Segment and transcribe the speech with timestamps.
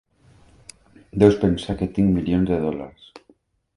[1.23, 3.13] Deus pensar que tinc milions de dòlars.